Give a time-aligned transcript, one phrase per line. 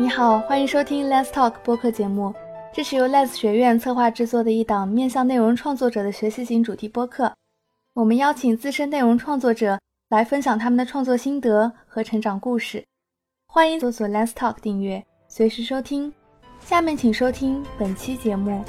[0.00, 2.32] 你好，欢迎收听 Let's Talk 播客节目。
[2.72, 7.34] 这是由 Let's 学院策划制作的一档面向内容创作者的学习型主题播客。
[7.94, 9.76] 我们邀请资深内容创作者
[10.10, 12.84] 来分享他们的创作心得和成长故事。
[13.48, 16.14] 欢迎搜索 Let's Talk 订阅，随时收听。
[16.60, 18.62] 下面请收听本期节目。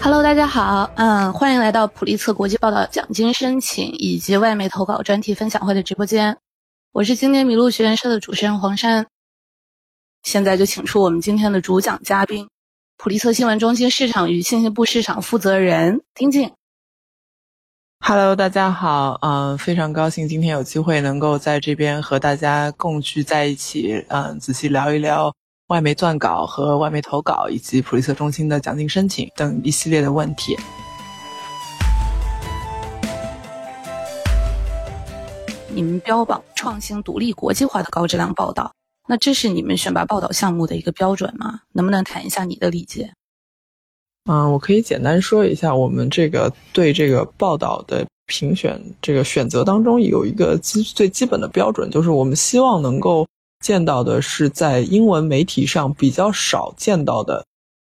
[0.00, 6.38] Hello，大家好，嗯，欢迎来到普利策国际报道奖金申请以及外媒投稿专题分享会的直播间。
[6.92, 9.06] 我是今年麋鹿学院社的主持人黄山。
[10.22, 12.48] 现在就请出我们今天的主讲嘉宾，
[12.96, 16.52] 普利策新闻中心市场与信息部市场负责人丁静。
[18.00, 25.34] Hello，大家好，嗯，非常高兴今天有机会能够在这边和大家共聚在一起，嗯，仔细聊一聊。
[25.68, 30.56] 外媒撰稿和外媒投稿，以及普利策中心的奖金申请等一系列的问题。
[35.68, 38.72] 你们标榜创新、独立、国际化的高质量报道，
[39.06, 41.60] 那这是你们选拔报道项目的一个标准吗？
[41.72, 43.12] 能不能谈一下你的理解？
[44.24, 53.26] 嗯，我可以简单说一下，我们这个对这个报道的评选这个选择当中有一个基最基本的标准，就是我们希望能够。
[53.60, 57.44] 见到的是在英文媒体上比较少见到的，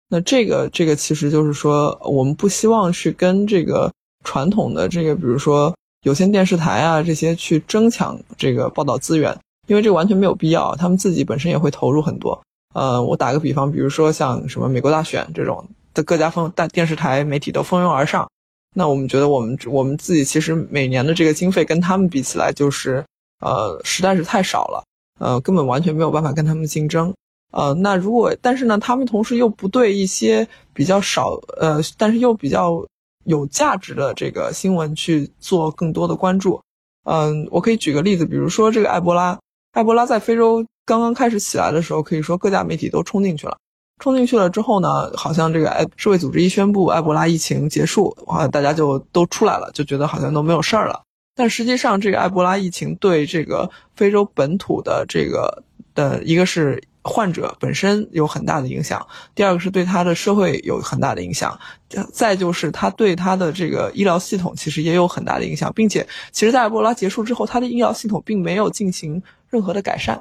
[0.09, 3.91] 那这个这个其实就是说，我们不希望是跟这个
[4.23, 9.37] 传统的这个，比如说有线电视台啊这些去争抢这个报道资源，
[9.67, 12.41] 因为这完全没有必要，他们自己本身也会投入很多。
[12.73, 18.29] 呃，我打个比方，比如说像什么美国大选这种的，各家风大电视台媒体都蜂拥而上，
[18.75, 23.03] 那我们觉得我们我们自己其实每年的这个经费跟他们比起来，就是
[23.41, 24.83] 呃实在是太少了。
[25.19, 27.13] 呃，根本完全没有办法跟他们竞争。
[27.51, 32.85] 呃，那如果但是呢，他们同时又不对一些比较少，呃，但是又比较
[33.25, 36.61] 有价值的这个新闻去做更多的关注。
[37.05, 39.39] 嗯，我可以举个例子，比如说这个埃博拉，
[39.73, 43.57] 埃博拉在非洲刚刚开始起来的时候，可以说各家媒体都冲进去了。
[44.01, 51.01] 冲进去了之后呢，好像这个埃世卫组织一宣布埃博拉疫情结束，啊，大家就都出来了，就觉得好像都没有事儿了。
[51.39, 55.63] 但实际上，这个埃博拉疫情对这个非洲本土的这个
[55.95, 61.57] 的一个是患者本身有很大的影响，第二个是对他的社会有很大的影响，
[62.11, 70.19] 再就是他对他的这个医疗系统其实也有很大的影响，并且其实，在埃博拉结束之后，他的医疗系统并没有进行任何的改善，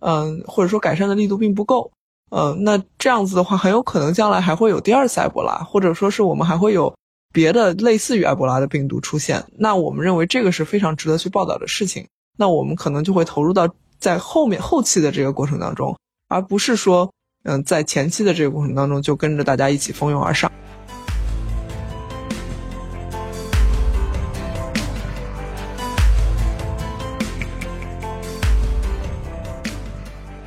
[0.00, 1.92] 嗯，或者说改善的力度并不够，
[2.32, 6.92] 嗯，那这样子的话，很有可能将来还会有第二次埃博拉，或者说是我们还会有。
[7.32, 12.06] 别的类似于埃博拉的病毒出现，那我们认为这个是非常值得去报道的事情。
[12.38, 15.98] 那我们可能就会投入到在后面后期的这个过程当中，
[16.28, 17.12] 而不是说，
[17.44, 20.50] 嗯，在前期的这个过程当中就跟着大家一起蜂拥而上。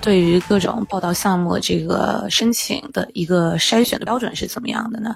[0.02, 5.16] 对于各种报道项目，这个申请的一个筛选的标准是怎么样的呢？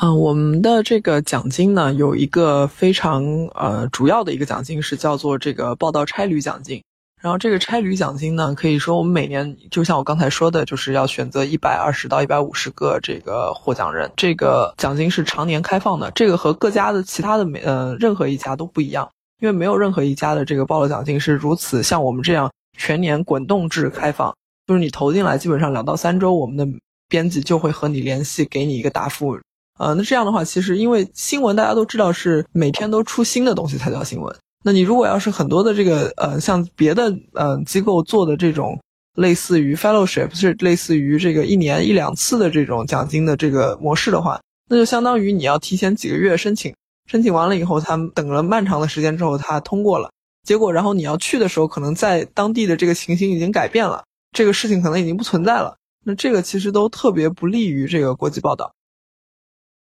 [0.00, 6.82] 嗯，我们的这个奖金呢，有一个非常呃主要的一个奖金是叫做这个报道差旅奖金。
[7.20, 14.10] 然后这个差旅奖金呢，可以说我们每年就像我刚才说的，就是要选择一百二十到一百五十个这个获奖人。
[14.16, 19.08] 这个奖金是常年开放的，这个和各家的其他的每呃任何一家都不一样，
[19.40, 24.34] 因为没有任何一家的这个报道奖金是如此像我们这样全年滚动制开放，
[24.66, 26.66] 就是你投进来，基本上两到三周，我们的
[27.08, 29.38] 编辑就会和你联系，给你一个答复。
[29.82, 34.32] 呃，那这样的话，其实因为新闻大家都知道是每天都出新的东西才叫新闻。
[34.64, 38.78] 那你如果要是很多的这个呃，像别的呃机构做的这种
[39.16, 46.72] 类似于 fellowship，是类似于这个一年一两次的这种奖金的这个模式的话，那就相当于你要提前几个月申请，
[47.10, 50.08] 申请完了以后，他等了漫长的时间之后，他通过了，
[50.46, 55.74] 结果然后你要去的时候，可能在当地的这个情形已经改变了，这个事情可能已经不存在了。
[56.04, 58.72] 那这个其实都特别不利于这个国际报道。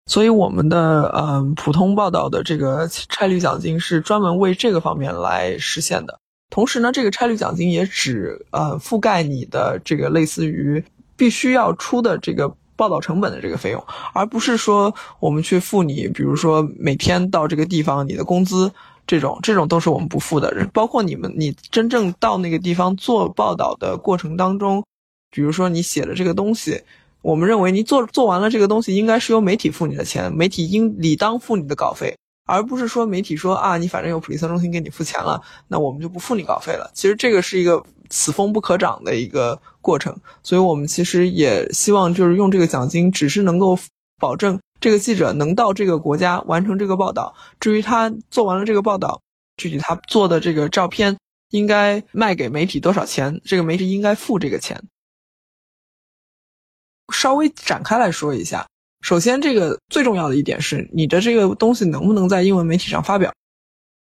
[0.06, 6.18] 所以我们的呃普通报道的这个差旅奖金是专门为这个方面来实现的。
[6.50, 10.84] 同时呢，这个差旅奖金也只呃覆盖你的这个类似于
[11.16, 18.70] 必须要出的这个报道成本的这个费用，而不是说我们去付你，比如说每天到这个地方你的工资
[19.06, 20.68] 这种，这种都是我们不付的。
[20.72, 24.84] 包括你们你真正到那个地方做报道的过程当中，
[25.30, 26.82] 比如说你写的这个东西。
[27.24, 36.90] 我们认为，你做做完了这个东西，应该是由媒体付你的钱，媒体应理当付你的稿费，而不是说媒体说啊，你反正有普利策中心给你付钱了，那我们就不付你稿费了。
[36.92, 43.78] 其实这个是一个此风不可长的一个过程，所以我们其实也希望就是用这个奖金，只是能够
[44.20, 49.18] 保证这个记者能到这个国家完成这个报道，至于他做完了这个报道，
[49.56, 51.16] 具体他做的这个照片
[51.52, 54.78] 应该卖给媒体多少钱，这个媒体应该付这个钱。
[57.12, 58.66] 稍微展开来说一下，
[59.02, 63.32] 首先这个最重要的一点是你的这个东西能不能在英文媒体上发表，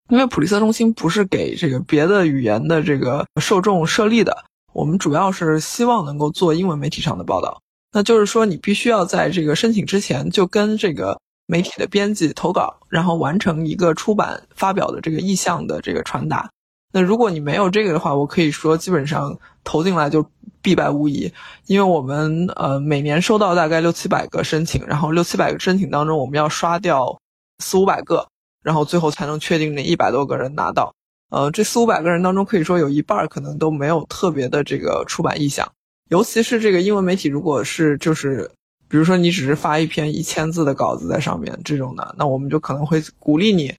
[0.10, 7.62] 因为普利策中心不是给这个别的语言的这个受众设立的，我们主要是希望能够做英文媒体上的报道。
[7.92, 16.50] 那就是说，你必须要在这个申请之前就跟这个媒体的编辑投稿，然后完成一个出版发表的这个意向的这个传达。
[16.92, 20.26] 那如果你没有这个的话，我可以说基本上投进来就
[20.62, 21.32] 必败无疑，
[21.68, 27.20] 因为我们呃每年收到大概六七百个申请，然后六七百个申请当中，我们要刷掉
[27.60, 28.28] 四五百个，
[28.64, 30.94] 然后最后才能确定那一百多个人拿到。
[31.30, 35.72] 呃，这四五百个人当中，可以说有一半可能都没有特别的这个出版意向。
[36.10, 38.50] 尤其是这个英文媒体，如果是就是，
[38.88, 43.72] 比如说你只是发一篇一千字的稿子在上面这种的，那我们就可能会鼓励你，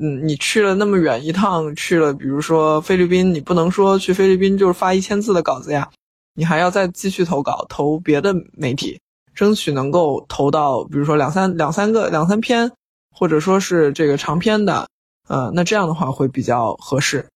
[0.00, 5.90] 嗯，你去了那么远一趟，去了比如说菲律宾，你不能说去菲律宾就是发一千字的稿子呀，
[6.34, 9.00] 你还要再继续投稿，投别的媒体，
[9.34, 12.70] 争取能够投到比如说两三两三个两三篇，
[13.10, 14.88] 或者说是这个长篇的，
[15.26, 17.26] 呃，那这样的话会比较合适。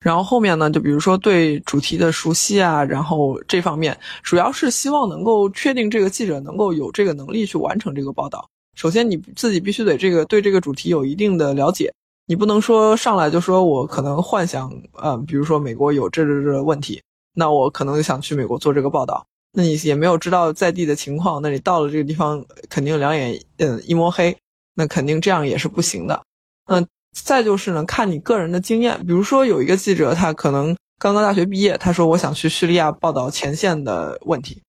[0.00, 8.48] 然后后面呢，就比如说对主题的熟悉啊，然后这方面主要是希望能够确定这个记者能够有这个能力去完成这个报道。
[8.80, 11.92] 首先你自己必须得这个对这个主题有一定的了解，
[12.26, 14.72] 你不能说上来就说我可能幻想，
[15.02, 17.02] 嗯，比如说美国有这这这问题，
[17.34, 24.34] 那我可能就想去美国做这个报道，那你也没有知道在地的情况，那你到了这个地方肯定两眼嗯一摸黑，
[24.76, 26.22] 那肯定这样也是不行的，
[26.68, 26.86] 嗯。
[27.12, 28.96] 再就是呢，看你个人的经验。
[29.04, 34.62] 比如说，有一个记者，他可能刚刚大学毕业，他说我想去叙利亚报道前线的问题。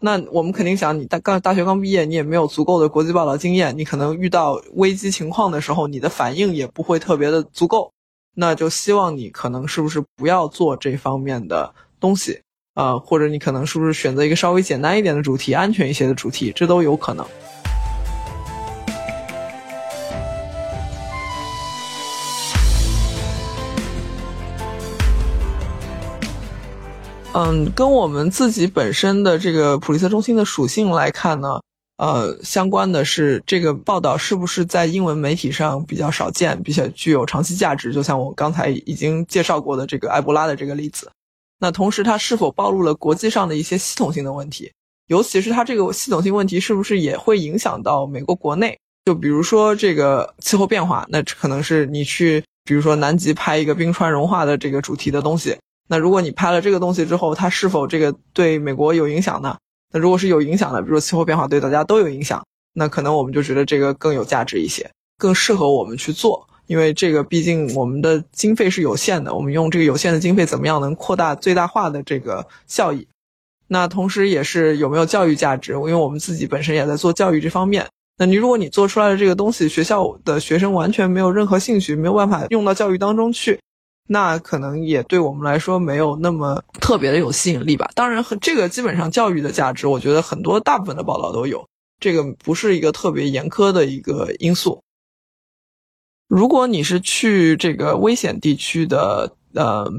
[0.00, 7.90] 那我们肯定想，你大刚大学刚毕业，你也没有足够的国际报道经验，你可能遇到危机情况的时候，你的反应也不会特别的足够。
[8.36, 12.40] 那就希望你可能是不是不要做这方面的东西，
[12.74, 17.26] 啊，或者你可能是不是选择一个稍微简单一点的主题，安全一些的主题，这都有可能。
[27.38, 31.60] 嗯，跟我们自己本身的这个普利策中心的属性来看呢，
[31.98, 37.92] 呃，相关的是这个报道是不是在英文媒体上比较少见，比较具有长期价值。
[37.92, 41.08] 就像我刚才已经介绍过的这个埃博拉的这个例子，
[41.60, 44.72] 那同时它是否暴露了国际上的一些系统性的问题，
[45.06, 48.76] 尤其是它这个系统性问题是不是也会影响到美国国内？
[49.04, 55.56] 就比如说这个气候变化，那可能是你去，比如说南极拍一个冰川融化的这个主题的东西。
[55.88, 59.56] 那如果你拍了这个东西之后，它是否这个对美国有影响呢？
[59.92, 62.44] 那如果是有影响的，比如说气候变化对大家都有影响，
[62.74, 66.46] 那可能我们就觉得这个更有价值一些，更适合我们去做。
[66.66, 73.08] 因为这个毕竟我们的经费是有限的，我们用这个有限的经费怎么样能扩大最大化的这个效益？
[73.66, 75.72] 那同时也是有没有教育价值？
[75.72, 77.86] 因为我们自己本身也在做教育这方面。
[78.18, 83.58] 那你如果你做出来的这个东西，学校的学生完全没有任何兴趣，没有办法用到教育当中去。
[84.10, 87.90] 那可能也对我们来说没有那么特别的有吸引力吧。
[87.94, 91.68] 当然，和这个基本上教育的价值，我觉得很多大部分的报道都有，
[92.00, 94.82] 这个不是一个特别严苛的一个因素。
[96.26, 99.90] 如果你是去这个危险地区的呃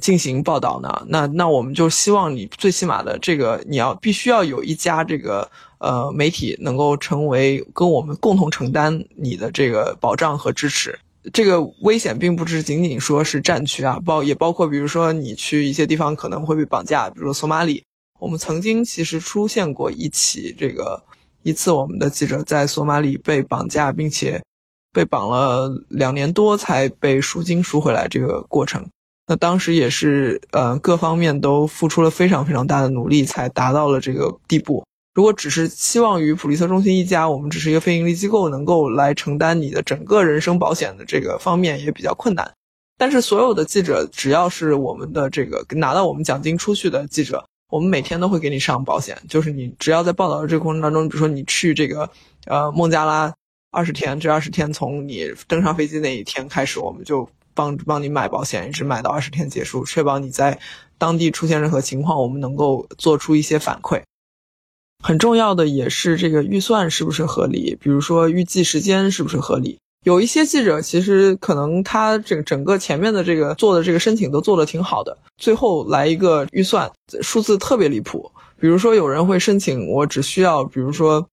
[0.00, 10.98] 进行报道呢，那那我们就希望你最起码的这个你要必须要有一家这个呃媒体能够成为跟我们共同承担你的这个保障和支持。
[11.32, 17.82] 这个危险并不是仅仅说是战区啊，包也包括，比如说你去一些地方可能会被绑架，比如说索马里。
[18.18, 21.02] 我们曾经其实出现过一起这个
[21.42, 24.42] 一次，我们的记者在索马里被绑架，并且
[24.90, 28.88] 被绑了两年多才被赎金赎回来这个过程。
[29.26, 34.85] 那当时也是呃各方面都付出了非常非常大的努力，才达到了这个地步。
[35.16, 42.52] 如果只是期望于普利策中心一家，我们只是一个非盈利机构，能够来承担你的整个人身保险的这个方面也比较困难。
[42.98, 49.16] 但是所有的记者，只要是我们的这个拿到我们奖金出去的记者，我们每天都会给你上保险。
[49.26, 52.10] 就是你只要在报道的这个过程当中，比如说你去这个
[52.44, 53.32] 呃孟加拉
[53.70, 60.58] 二十天，这二十天从你登上飞机那一天开始，我们就帮帮你买保险，一直买到二十天结束，确保你在
[60.98, 64.02] 当地出现任何情况，我们能够做出一些反馈。
[65.02, 69.78] 很重要的也是这个预算是不是合理，比如说预计时间是不是合理。
[70.04, 76.90] 有一些记者其实可能他这整个前面的这个做的这个申请都做的挺好的，最后来一个预算
[77.22, 78.30] 数字特别离谱。
[78.60, 81.26] 比如说有人会申请，我只需要比如说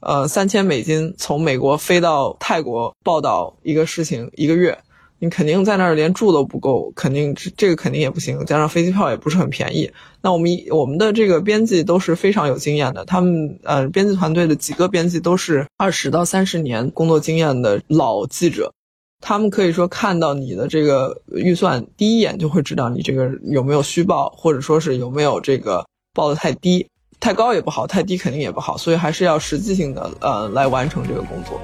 [0.00, 4.78] 呃三千美金从美国飞到泰国报道一个事情一个月，
[5.22, 9.90] 你肯定在那儿连住都不够，肯定这这个肯定也不行，加上飞机票也不是很便宜。
[10.22, 18.72] 那我们我们的这个编辑都是非常有经验的，他们呃编辑团队的几个编辑都是二十到三十年工作经验的老记者。
[19.22, 25.84] 他们可以说看到你的这个预算，第一眼就会知道你这个有没有虚报，或者说是有没有这个
[26.14, 26.88] 报的太低、
[27.20, 31.60] 太高也不好，太低肯定也不好，所以还是要实际性的呃来完成这个工作。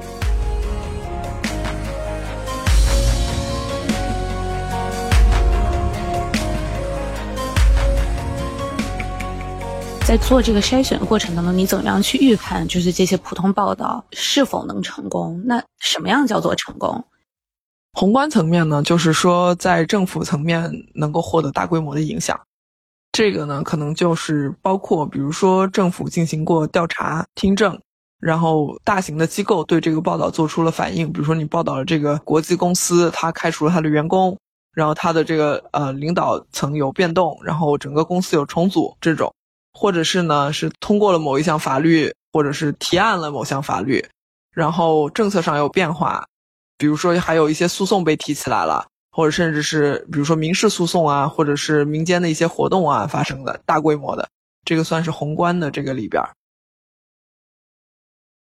[10.07, 15.43] 在做这个筛选的过程当中，你怎么样去预判就是这些普通报道是否能成功？
[15.45, 17.05] 那什么样叫做成功？
[17.93, 22.39] 宏观层面呢，就是说在政府层面能够获得大规模的影响，
[23.11, 27.77] 这个呢可能就是包括比如说政府进行过调查听证，
[28.21, 34.39] 然后大型的机构对这个报道做出了反应，比如说你报道了这个国际公司，他开除了他的员工，
[34.73, 39.35] 然后他的这个呃领导层有变动，然后整个公司有重组这种，
[39.77, 44.03] 或者是呢是通过了某一项法律，或者是提案了某项法律，
[44.55, 46.25] 然后政策上有变化。
[46.79, 54.29] 比如说，还有一些诉讼被提起来了，或者甚至是比如说民事诉讼啊，或者是民间的一些活动啊发生的大规模的，
[54.65, 56.23] 这个算是宏观的这个里边。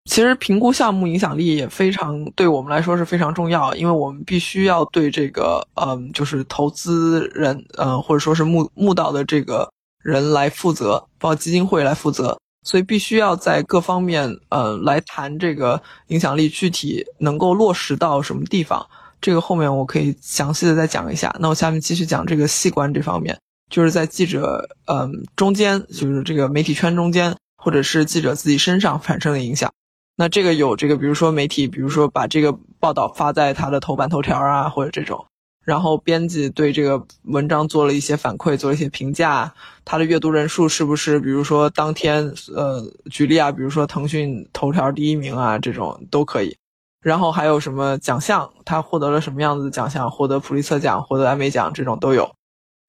[0.05, 9.71] 其实评估项目影响力也非常对我们来说是非常重要，因为我们必须要对这个嗯，就是投资人嗯，或者说是募募到的这个
[10.03, 12.37] 人来负责，包括基金会来负责。
[12.65, 18.87] 所以必须要在各方面，呃，来谈这个影响力具体能够落实到什么地方。
[19.19, 21.35] 这个后面我可以详细的再讲一下。
[21.39, 23.37] 那我下面继续讲这个细观这方面，
[23.69, 29.69] 就是在记者，嗯，中间，就是这个媒体圈中间，或者是记者自己身上产生的影响。
[30.15, 35.25] 那这个有这个，比如说媒体，比如说把这个报道发在他的头版头条啊，或者这种。
[35.63, 39.53] 然后编辑对这个文章做了一些反馈，做了一些评价，
[39.85, 46.55] 他的阅读人数是不是，比如说当天，呃，举例啊，比如说腾讯头条第一名啊，这种都可以。
[47.01, 52.29] 然后还有什么奖项，他获得了什么样子的奖项，获得普利策奖，获得艾美奖，这种都有。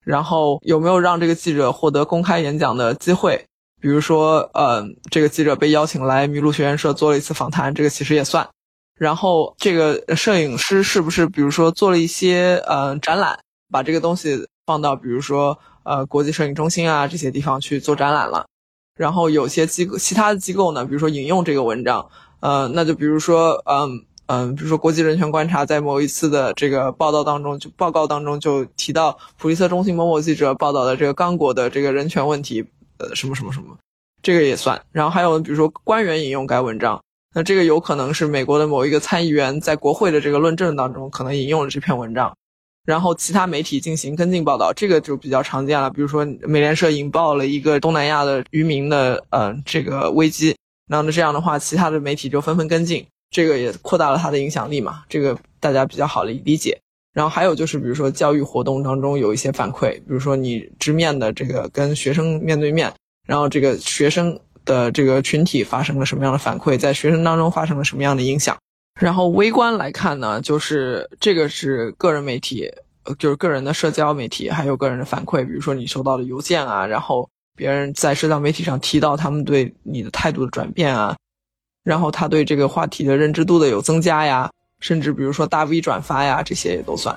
[0.05, 3.45] 然后有没有让这个记者获得公开演讲的机会？
[3.81, 8.47] 比如说，呃，这个记者被邀请来麋鹿学院社做了一次访谈，这个其实也算。
[8.97, 13.37] 然后这个摄影师是不是，比如说做了一些呃展览，
[13.69, 18.45] 把这个东西放到比如说呃国际摄影中心啊这些地方去做展览了？
[18.97, 22.09] 然后有些机构，其他的机构呢，比如说引用这个文章，
[22.39, 32.65] 呃，那就比如说嗯嗯，比如说国际人权观察在某一次的这个报道当中，就报告当中就提到普利策中心某某记者报道的这个刚果的这个人权问题，
[32.97, 33.77] 呃什么什么什么，
[34.23, 34.81] 这个也算。
[34.93, 37.01] 然后还有比如说官员引用该文章。
[37.35, 42.33] 那这个有可能是美国的某一个参议员在国会的这个论证当中可能引用了这篇文章，
[42.85, 45.89] 然后其他媒体进行跟进报道，这个就比较常见了。
[45.89, 50.55] 比如说美联社引爆了一个东南亚的渔民的呃这个危机，
[50.87, 56.79] 那么这样的话，其他的媒体就纷纷跟进，这个也扩大了它的影响力嘛，这个大家比较好理理解。
[57.11, 62.93] 然后还有就是比如说教育活动当中有一些反馈，比如说你直面的这个跟学生面对面，
[63.27, 64.39] 然后这个学生。
[64.65, 68.57] 的这个群体发生了什么样的反馈，在学生当中发生了什么样的影响？
[68.99, 72.71] 然后微观来看呢，就是这个是个人媒体，
[73.19, 81.15] 就是个人的社交媒体，还有个人的反馈，比如说你收到的邮件啊，然后别人在社交媒体上提到他们对你的态度的转变啊，
[81.83, 87.13] 然后他对这个话题的认知度的有增加呀，甚至比如说大 V 转发呀，这些也都算。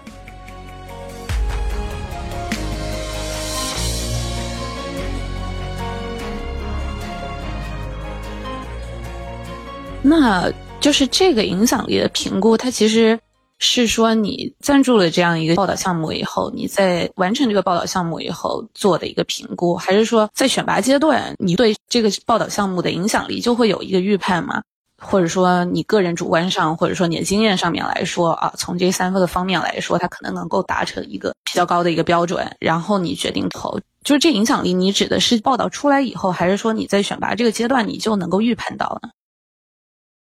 [10.08, 10.50] 那
[10.80, 13.18] 就是这个影响力的评估，它其实
[13.58, 24.62] 是说你赞助了这样一个报道项目以后，你在完成这个报道项目以后做的一个评估，还是说在选拔阶段你对这个报道项目的影响力就会有一个预判吗？
[25.00, 39.10] 或者说你个人主观上，或者说你的经验上面来说啊，从这三个的方面来说，它可能能够达成一个比较高的一个标准，然后你决定投，就是这影响力，你指的是报道出来以后，还是说你在选拔这个阶段你就能够预判到呢？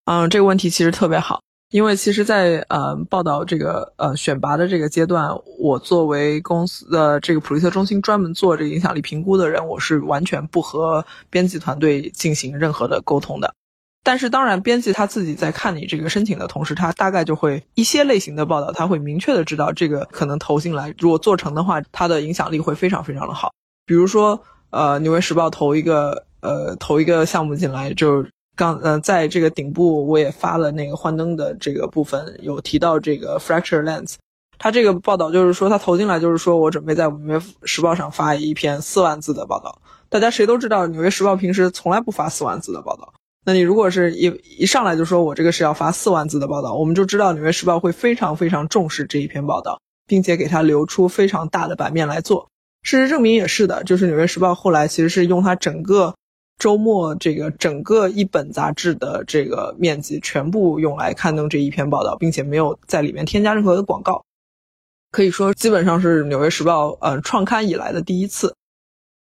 [0.06, 13.54] 嗯，这个问题其实特别好，因为其实，在呃报道这个呃选拔的这个阶段，我作为公司的这个普利策中心专门做这个影响力评估的人，我是完全不和编辑团队进行任何的沟通的。
[14.02, 23.50] 但是，当然，编辑他自己在看你这个申请的同时，他大概就会一些类型的报道，他会明确的知道这个可能投进来，如果做成的话，它的影响力会非常非常的好。
[23.87, 28.23] 比如说，呃，纽约时报投一个呃投一个项目进来就。
[28.56, 34.14] 刚呃，在这个顶部我也发了那个幻灯的这个部分，有提到这个 fracture lens。
[34.56, 39.80] 他这个报道就是说，他投进来就是说我准备在《纽约时报》上发一篇四万字的报道。
[40.08, 43.12] 大家谁都知道，《纽约时报》平时从来不发四万字的报道。
[43.44, 52.49] 那你如果是一一上来就说我这个是要发四万字的报道，我们就知道《纽约时报》会非常非常重视这一篇报道，并且给他留出非常大的版面来做。
[52.82, 56.14] 事实证明也是的，就是《纽约时报》后来其实是用它整个
[56.58, 64.25] 周末这个整个一本杂志的这个面积全部用来刊登这一篇报道，并且没有在里面添加任何的广告。
[65.11, 68.54] 可以说，基本上是《纽约时报》呃创刊以来的第一次。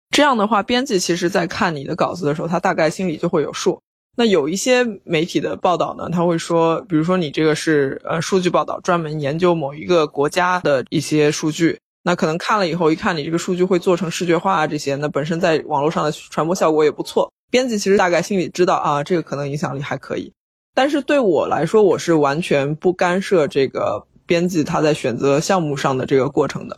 [0.10, 3.80] 这样的话，编辑其实在看你的稿子的时候，他大概心里就会有数。
[4.18, 17.32] 那有一些媒体的报道呢，他会说，比如说你这个是呃数据报道，专门研究某一个国家的一些数据，那可能看了以后，一看你这个数据会做成视觉化啊这些，那本身在网络上的传播效果也不错。
[17.50, 20.34] 编辑其实大概心里知道啊，这个可能影响力还可以。
[20.76, 24.06] 但是对我来说，我是完全不干涉这个。
[24.30, 26.78] 编辑他在选择项目上的这个过程的，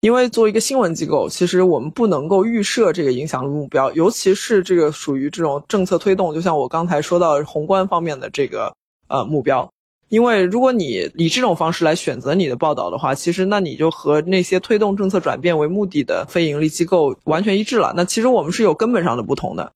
[0.00, 8.74] 因为作为一个新闻机构，其实我们不能够预设这个影响力目标，尤其是这个属于这种政策推动，就像我刚才说到宏观方面的这个
[9.08, 9.70] 呃目标。
[10.14, 17.92] 因为如果你以这种方式来选择你的报道的话，其实那你就和那些推动政策转变为目的的非盈利机构完全一致了。
[17.96, 19.72] 那其实我们是有根本上的不同的。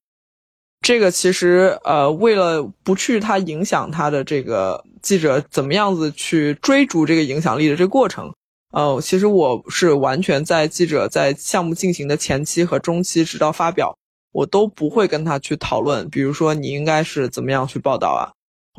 [0.81, 4.83] 这个其实呃，为了不去它影响它的这个。
[5.01, 8.33] 记者怎么样子去追逐这个影响力的这个过程？
[8.73, 13.95] 呃，其实我是完全在记者在项目进行的前期和中期，直到发表，
[14.33, 16.09] 我都不会跟他去讨论。
[16.09, 18.23] 比如说你应该是怎么样去报道啊，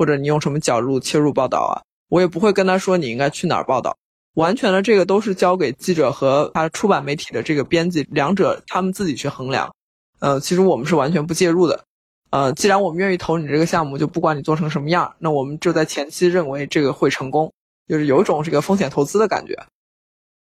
[0.01, 1.77] 或者你用什么角度切入报道啊，
[2.09, 3.95] 我也不会跟他说你应该去哪儿报道。
[4.33, 9.71] 完全的这个都是交给记者和他出版媒体的这个编辑两者他们自己去衡量。
[10.19, 11.83] 呃，其实我们是完全不介入的。
[12.31, 17.53] 呃，既然我们愿意投你这个项目，就不管你做成什么样，那我们就在前期认为这个会成功，
[17.87, 19.55] 就是有种这个风险投资的感觉。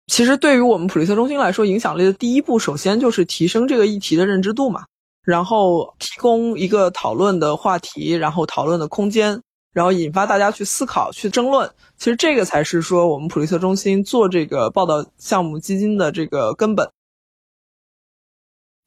[0.08, 4.86] 其实对于我们普利策中心来说，影响力的第一步，首先就是提升这个议题的认知度嘛，
[5.24, 9.42] 然后提供一个讨论的话题，然后讨论的空间，
[9.74, 11.70] 然后引发大家去思考、去争论。
[11.98, 16.90] 其实这个才是说我们普利策中心做这个报道项目基金的这个根本。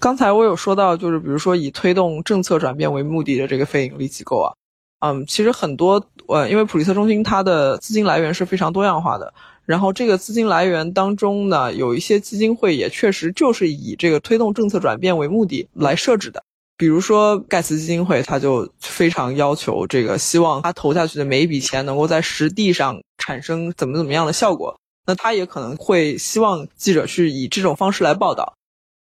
[0.00, 4.50] 刚才我有说到，就是比如说以推动政策转变为目的的这个非盈利机构啊，
[4.98, 9.32] 嗯，其实很多呃，因为普利策中心它的资金来源是非常多样化的，
[9.64, 16.42] 然后这个资金来源当中呢，有一些基金会也确实就是以这个推动政策转变为目的来设置的，
[16.76, 28.54] 比如说盖茨基金会，他就非常要求这个，希望他投下去的每一笔钱能够在实地上产生怎么怎么样的效果，那他也可能会希望记者去以这种方式来报道。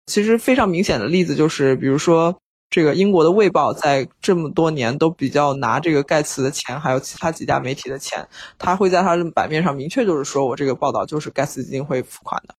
[0.06, 2.34] 其实非常明显的例子就是，比如说
[2.70, 8.26] 这个英国的《卫报》在这么多年都比较拿这个盖茨的钱，还有其他几家媒体的钱，
[8.58, 12.54] 他会在他的版面上明确就是说我这个报道就是盖茨基金会付款的。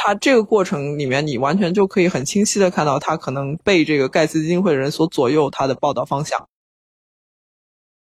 [0.00, 6.46] 他这个过程里面，你完全就可以很清晰的看到，他可能被这个盖茨基金会的人所左右他的报道方向。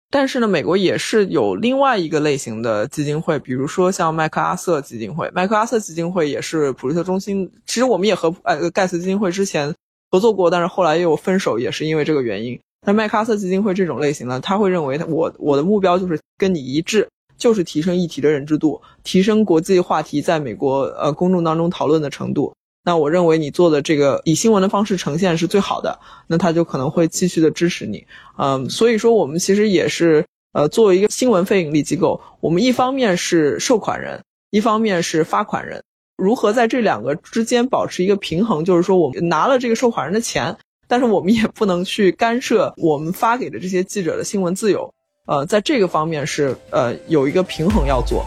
[0.09, 5.29] 但是呢，美国也是有另外一个类型的基金会，比如说像麦克阿瑟基金会。
[5.35, 9.75] 麦克阿瑟基金会也是普利特中心，其实我们也和呃盖茨基金会之前
[10.11, 12.61] 合作过，但是后来又分手，也是因为这个原因。
[12.87, 22.55] 那麦克阿瑟基金会这种类型呢，他会认为我我的目标就是跟你一致，就是提升议题的认知度，提升国际话题在美国呃公众当中讨论的程度。
[22.85, 28.05] 那我认为你做的这个以新闻的方式呈现是最好的，那他就可能会继续的支持你，
[28.37, 35.81] 嗯，所以说我们其实也是，呃，作为一个新闻非盈利机构，我们一方面是受款人，一方面是发款人，
[36.17, 40.57] 如何在这两个之间保持一个平衡，就是说我们拿了这个受款人的钱，
[40.89, 44.93] 但是我们也不能去干涉我们发给的这些记者的新闻自由，
[45.27, 48.27] 呃，在这个方面是呃有一个平衡要做。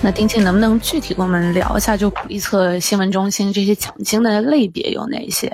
[0.00, 5.48] 那丁庆能不能具体跟我们聊一下，就普利策新闻中心这些奖金的类别有哪些？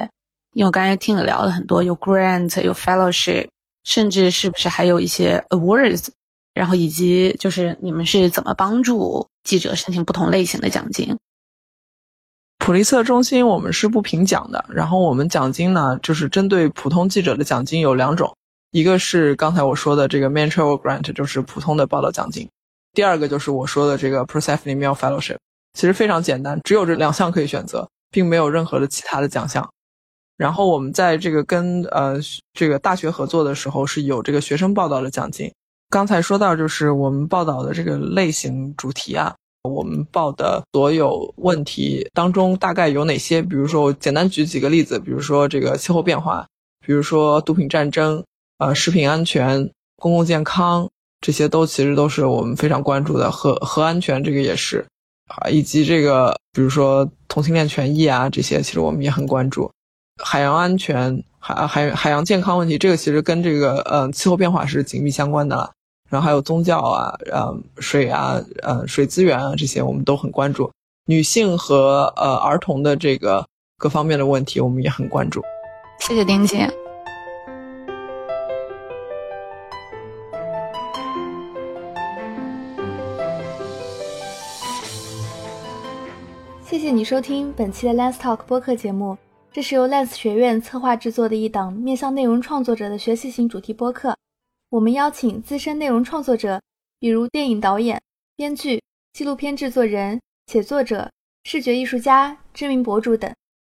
[0.52, 3.48] 因为我刚才听你聊了很多，有 grant，有 fellowship，
[3.84, 6.08] 甚至是不是还有一些 awards？
[6.52, 11.16] 然后以及就是你们是怎么帮助记者申请不同类型的奖金？
[12.60, 18.36] 普利策中心我们是不评奖的，然后我们奖金呢，就是针对普通记者的奖金有两种，
[18.70, 22.46] 一个是刚才我说的这个 m a n t r a l grant，就是普通的报道奖金。
[22.92, 25.38] 第二个就是我说的这个 Persephone Mill Fellowship，
[25.72, 29.66] 其实非常简单，只有这两项可以选择，并没有任何的其他的奖项。
[30.36, 32.18] 然后我们在这个跟呃
[32.52, 35.50] 这个大学合作的时候，是有这个学生报道的奖金。
[35.88, 43.42] 刚才说到就是我们报道的这个类型主题啊，我们报的所有问题当中大概有哪些。
[43.42, 46.46] 比如说，我简单举几个例子，比如说这个气候变化，
[46.84, 48.24] 比如说毒品战争，
[48.58, 50.88] 呃，食品安全、公共健康，
[51.20, 53.30] 这些都其实都是我们非常关注的。
[53.30, 54.86] 核核安全这个也是，
[55.28, 59.70] 啊，以及这个比如说同性恋权益啊，这些其实我们也很关注。
[60.22, 65.70] 海洋安全、海海海洋健康问题，这个其实跟这个呃气候变化是紧密相关的了。
[66.10, 70.68] 然后还有宗教啊，呃，水啊，呃，水资源啊，这些我们都很关注。
[71.06, 73.46] 女性和呃儿童的这个
[73.78, 75.40] 各方面的问题，我们也很关注。
[76.00, 76.68] 谢谢丁姐。
[86.64, 89.16] 谢谢你收听本期的 Lens Talk 播客节目。
[89.52, 94.19] 这是由 Lens 学院策划制作的一档面向内容创作者的学习型主题播客。
[94.70, 96.62] 我们邀请资深内容创作者，
[97.00, 98.00] 比如电影导演、
[98.36, 98.80] 编剧、
[99.12, 101.10] 纪录片制作人、写作者、
[101.42, 103.34] 视觉艺术家、知名博主等，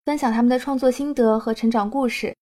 [0.04, 2.34] 分享他们的创作心得和成长故事。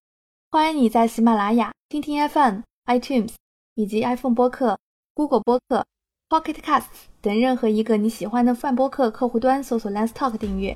[0.51, 3.33] 欢迎你在喜马拉雅、听听 FM、iTunes
[3.75, 4.79] 以及 iPhone 播客、
[5.13, 5.85] Google 播客、
[6.31, 6.85] Pocket Casts
[7.21, 10.75] 等任何一个你喜欢的泛播客客户端搜索 Lens Talk 订阅。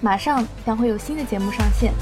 [0.00, 1.92] 马上将会有新的节目上线。